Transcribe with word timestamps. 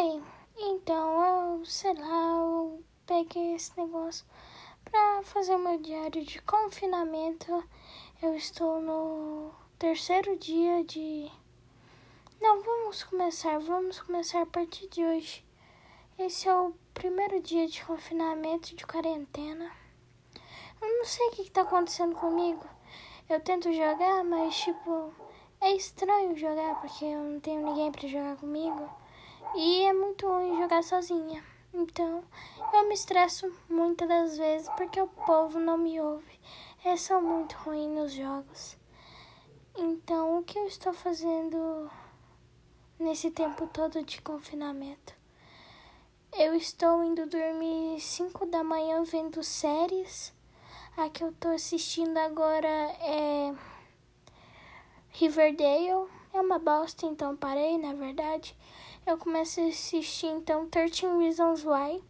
Oi, 0.00 0.22
então 0.56 1.56
eu, 1.56 1.64
sei 1.64 1.92
lá, 1.92 2.36
eu 2.36 2.84
peguei 3.04 3.56
esse 3.56 3.76
negócio 3.76 4.24
pra 4.84 5.22
fazer 5.24 5.56
meu 5.56 5.76
diário 5.76 6.24
de 6.24 6.40
confinamento. 6.42 7.64
Eu 8.22 8.32
estou 8.36 8.80
no 8.80 9.50
terceiro 9.76 10.38
dia 10.38 10.84
de. 10.84 11.28
Não, 12.40 12.62
vamos 12.62 13.02
começar, 13.02 13.58
vamos 13.58 14.00
começar 14.00 14.42
a 14.42 14.46
partir 14.46 14.86
de 14.86 15.04
hoje. 15.04 15.44
Esse 16.16 16.48
é 16.48 16.54
o 16.54 16.72
primeiro 16.94 17.42
dia 17.42 17.66
de 17.66 17.84
confinamento, 17.84 18.76
de 18.76 18.86
quarentena. 18.86 19.68
Eu 20.80 20.98
não 20.98 21.04
sei 21.04 21.26
o 21.26 21.30
que, 21.32 21.42
que 21.42 21.50
tá 21.50 21.62
acontecendo 21.62 22.14
comigo. 22.14 22.64
Eu 23.28 23.40
tento 23.40 23.72
jogar, 23.72 24.22
mas 24.22 24.56
tipo, 24.60 25.12
é 25.60 25.72
estranho 25.72 26.36
jogar 26.36 26.80
porque 26.80 27.04
eu 27.04 27.24
não 27.24 27.40
tenho 27.40 27.64
ninguém 27.64 27.90
para 27.90 28.06
jogar 28.06 28.36
comigo. 28.36 28.88
E 29.54 29.82
é 29.82 29.92
muito 29.92 30.26
ruim 30.26 30.60
jogar 30.60 30.82
sozinha. 30.82 31.42
Então, 31.72 32.24
eu 32.72 32.88
me 32.88 32.94
estresso 32.94 33.52
muitas 33.68 34.08
das 34.08 34.38
vezes 34.38 34.68
porque 34.76 35.00
o 35.00 35.06
povo 35.06 35.58
não 35.58 35.76
me 35.76 36.00
ouve. 36.00 36.40
Eu 36.84 36.96
sou 36.96 37.20
muito 37.20 37.54
ruim 37.56 37.88
nos 37.88 38.12
jogos. 38.12 38.76
Então, 39.76 40.38
o 40.38 40.42
que 40.42 40.58
eu 40.58 40.66
estou 40.66 40.92
fazendo 40.92 41.90
nesse 42.98 43.30
tempo 43.30 43.66
todo 43.68 44.02
de 44.02 44.20
confinamento? 44.22 45.14
Eu 46.32 46.54
estou 46.54 47.02
indo 47.04 47.26
dormir 47.26 48.00
5 48.00 48.46
da 48.46 48.64
manhã 48.64 49.02
vendo 49.02 49.42
séries. 49.42 50.32
A 50.96 51.08
que 51.08 51.22
eu 51.22 51.30
estou 51.30 51.52
assistindo 51.52 52.16
agora 52.18 52.68
é 52.68 53.54
Riverdale. 55.10 56.08
É 56.32 56.40
uma 56.40 56.58
bosta, 56.58 57.06
então 57.06 57.36
parei, 57.36 57.78
na 57.78 57.94
verdade 57.94 58.56
eu 59.10 59.16
comecei 59.16 59.64
a 59.64 59.68
assistir 59.68 60.26
então 60.26 60.68
13 60.68 61.06
Reasons 61.18 61.64
Why, 61.64 62.02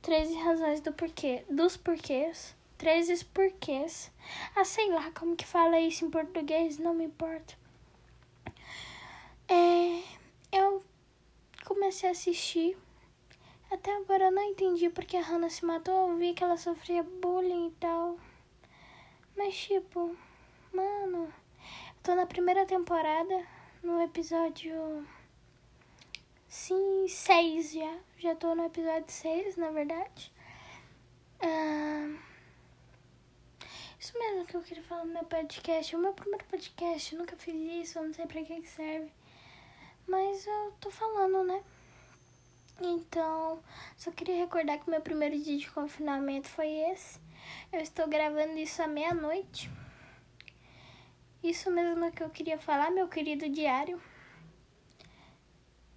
13 0.00 0.34
razões 0.36 0.80
do 0.80 0.92
porquê, 0.92 1.44
dos 1.50 1.76
porquês, 1.76 2.56
13 2.78 3.24
porquês. 3.26 4.10
Ah, 4.56 4.64
sei 4.64 4.90
lá 4.90 5.10
como 5.10 5.36
que 5.36 5.44
fala 5.44 5.78
isso 5.78 6.06
em 6.06 6.10
português, 6.10 6.78
não 6.78 6.94
me 6.94 7.04
importa. 7.04 7.54
É, 9.46 10.02
eu 10.50 10.82
comecei 11.66 12.08
a 12.08 12.12
assistir. 12.12 12.78
Até 13.70 13.94
agora 13.96 14.24
eu 14.26 14.32
não 14.32 14.42
entendi 14.42 14.88
porque 14.88 15.18
a 15.18 15.22
Hannah 15.22 15.50
se 15.50 15.64
matou. 15.66 16.10
Eu 16.10 16.16
vi 16.16 16.32
que 16.32 16.42
ela 16.42 16.56
sofria 16.56 17.02
bullying 17.02 17.68
e 17.68 17.72
tal. 17.72 18.18
Mas 19.36 19.54
tipo, 19.54 20.16
mano, 20.72 21.24
eu 21.24 21.32
tô 22.02 22.14
na 22.14 22.24
primeira 22.24 22.64
temporada, 22.64 23.46
no 23.82 24.00
episódio 24.00 25.06
Sim, 26.48 27.06
seis 27.08 27.72
já. 27.72 27.98
Já 28.18 28.34
tô 28.34 28.54
no 28.54 28.64
episódio 28.64 29.04
seis, 29.08 29.56
na 29.56 29.70
verdade. 29.70 30.32
Ah, 31.40 32.16
isso 34.00 34.18
mesmo 34.18 34.46
que 34.46 34.56
eu 34.56 34.62
queria 34.62 34.82
falar 34.82 35.04
no 35.04 35.12
meu 35.12 35.24
podcast. 35.24 35.94
O 35.94 35.98
meu 35.98 36.14
primeiro 36.14 36.46
podcast. 36.46 37.12
Eu 37.12 37.18
nunca 37.20 37.36
fiz 37.36 37.54
isso, 37.54 37.98
eu 37.98 38.04
não 38.04 38.14
sei 38.14 38.26
pra 38.26 38.42
que, 38.42 38.62
que 38.62 38.68
serve. 38.68 39.12
Mas 40.06 40.46
eu 40.46 40.72
tô 40.80 40.90
falando, 40.90 41.44
né? 41.44 41.62
Então, 42.80 43.62
só 43.96 44.10
queria 44.10 44.36
recordar 44.36 44.78
que 44.78 44.88
meu 44.88 45.02
primeiro 45.02 45.38
dia 45.38 45.58
de 45.58 45.70
confinamento 45.70 46.48
foi 46.48 46.68
esse. 46.90 47.20
Eu 47.70 47.80
estou 47.80 48.08
gravando 48.08 48.56
isso 48.58 48.82
à 48.82 48.86
meia-noite. 48.86 49.70
Isso 51.42 51.70
mesmo 51.70 52.10
que 52.10 52.22
eu 52.22 52.30
queria 52.30 52.58
falar, 52.58 52.90
meu 52.90 53.06
querido 53.06 53.48
diário 53.50 54.00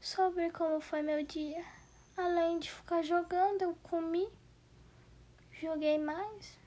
sobre 0.01 0.49
como 0.49 0.81
foi 0.81 1.03
meu 1.03 1.23
dia. 1.23 1.63
Além 2.17 2.57
de 2.57 2.71
ficar 2.71 3.03
jogando, 3.03 3.61
eu 3.61 3.77
comi, 3.83 4.27
joguei 5.51 5.99
mais 5.99 6.57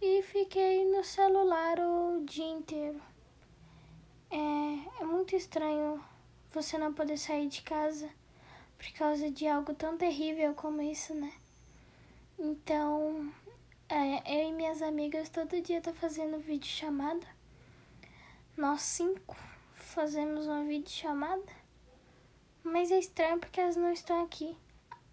e 0.00 0.22
fiquei 0.22 0.84
no 0.90 1.02
celular 1.02 1.80
o 1.80 2.24
dia 2.24 2.46
inteiro. 2.46 3.02
É, 4.30 5.02
é 5.02 5.04
muito 5.04 5.34
estranho 5.34 6.02
você 6.52 6.78
não 6.78 6.94
poder 6.94 7.18
sair 7.18 7.48
de 7.48 7.60
casa 7.62 8.08
por 8.78 8.90
causa 8.92 9.28
de 9.28 9.46
algo 9.48 9.74
tão 9.74 9.98
terrível 9.98 10.54
como 10.54 10.80
isso, 10.80 11.12
né? 11.12 11.32
Então, 12.38 13.30
é, 13.88 14.42
eu 14.42 14.48
e 14.48 14.52
minhas 14.52 14.80
amigas 14.80 15.28
todo 15.28 15.60
dia 15.60 15.82
tô 15.82 15.92
fazendo 15.92 16.38
vídeo 16.38 16.70
chamada. 16.70 17.26
Nós 18.56 18.80
cinco 18.82 19.36
fazemos 19.74 20.46
uma 20.46 20.64
vídeo 20.64 20.90
chamada 20.90 21.59
mas 22.62 22.90
é 22.90 22.98
estranho 22.98 23.38
porque 23.38 23.60
elas 23.60 23.76
não 23.76 23.92
estão 23.92 24.22
aqui. 24.22 24.56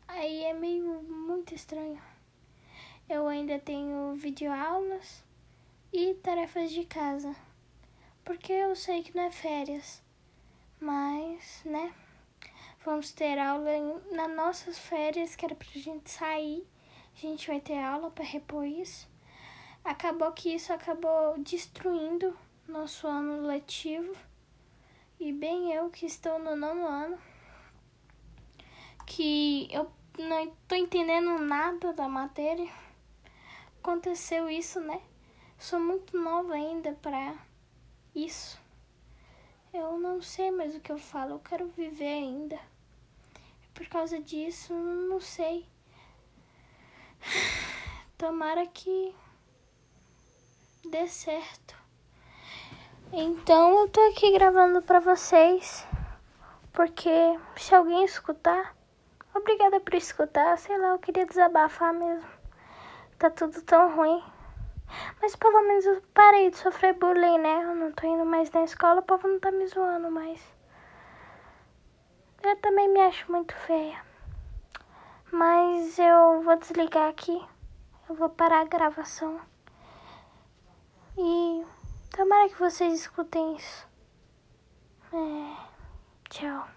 Aí 0.07 0.43
é 0.43 0.53
meio 0.53 1.01
muito 1.03 1.53
estranho. 1.53 2.01
Eu 3.09 3.27
ainda 3.27 3.57
tenho 3.59 4.15
videoaulas 4.15 5.23
e 5.93 6.13
tarefas 6.15 6.71
de 6.71 6.85
casa. 6.85 7.35
Porque 8.25 8.51
eu 8.51 8.75
sei 8.75 9.03
que 9.03 9.15
não 9.15 9.23
é 9.23 9.31
férias. 9.31 10.01
Mas, 10.79 11.61
né? 11.63 11.93
Vamos 12.83 13.11
ter 13.11 13.39
aula 13.39 13.71
em, 13.73 14.15
nas 14.15 14.35
nossas 14.35 14.77
férias, 14.77 15.35
que 15.35 15.45
era 15.45 15.55
pra 15.55 15.67
gente 15.73 16.09
sair. 16.09 16.67
A 17.15 17.19
gente 17.19 17.47
vai 17.47 17.59
ter 17.59 17.79
aula 17.79 18.11
para 18.11 18.23
repor 18.23 18.65
isso. 18.65 19.07
Acabou 19.83 20.31
que 20.33 20.53
isso 20.53 20.71
acabou 20.73 21.37
destruindo 21.37 22.37
nosso 22.67 23.07
ano 23.07 23.47
letivo. 23.47 24.13
E 25.19 25.31
bem 25.31 25.73
eu 25.73 25.89
que 25.89 26.05
estou 26.05 26.37
no 26.37 26.55
nono 26.55 26.85
ano 26.85 27.17
que 29.17 29.67
eu 29.71 29.91
não 30.19 30.55
tô 30.67 30.75
entendendo 30.75 31.39
nada 31.39 31.91
da 31.91 32.07
matéria. 32.07 32.71
Aconteceu 33.79 34.47
isso, 34.47 34.79
né? 34.79 35.01
Sou 35.57 35.79
muito 35.79 36.15
nova 36.15 36.53
ainda 36.53 36.93
para 37.01 37.33
isso. 38.13 38.61
Eu 39.73 39.97
não 39.97 40.21
sei 40.21 40.51
mais 40.51 40.75
o 40.75 40.79
que 40.79 40.91
eu 40.91 40.99
falo, 40.99 41.31
eu 41.31 41.39
quero 41.39 41.65
viver 41.69 42.13
ainda. 42.13 42.59
Por 43.73 43.87
causa 43.87 44.19
disso, 44.19 44.71
não 44.71 45.19
sei. 45.19 45.65
Tomara 48.19 48.67
que 48.67 49.15
dê 50.85 51.07
certo. 51.07 51.75
Então 53.11 53.79
eu 53.79 53.89
tô 53.89 53.99
aqui 54.11 54.31
gravando 54.31 54.79
para 54.83 54.99
vocês, 54.99 55.87
porque 56.71 57.09
se 57.55 57.73
alguém 57.73 58.05
escutar, 58.05 58.76
Obrigada 59.33 59.79
por 59.79 59.93
escutar, 59.93 60.57
sei 60.57 60.77
lá, 60.77 60.89
eu 60.89 60.99
queria 60.99 61.25
desabafar 61.25 61.93
mesmo. 61.93 62.27
Tá 63.17 63.29
tudo 63.29 63.61
tão 63.61 63.95
ruim. 63.95 64.23
Mas 65.21 65.35
pelo 65.35 65.61
menos 65.63 65.85
eu 65.85 66.01
parei 66.13 66.49
de 66.49 66.57
sofrer 66.57 66.93
bullying, 66.93 67.37
né? 67.39 67.63
Eu 67.63 67.75
não 67.75 67.91
tô 67.91 68.07
indo 68.07 68.25
mais 68.25 68.51
na 68.51 68.63
escola, 68.63 69.01
o 69.01 69.03
povo 69.03 69.27
não 69.27 69.39
tá 69.39 69.51
me 69.51 69.67
zoando 69.67 70.09
mais. 70.09 70.41
Eu 72.43 72.55
também 72.57 72.87
me 72.89 73.01
acho 73.01 73.31
muito 73.31 73.53
feia. 73.55 74.01
Mas 75.31 75.99
eu 75.99 76.41
vou 76.41 76.55
desligar 76.55 77.09
aqui. 77.09 77.45
Eu 78.07 78.15
vou 78.15 78.29
parar 78.29 78.61
a 78.61 78.65
gravação. 78.65 79.41
E 81.17 81.65
tomara 82.15 82.47
que 82.47 82.59
vocês 82.59 82.93
escutem 82.93 83.55
isso. 83.55 83.87
É, 85.11 85.55
tchau. 86.29 86.76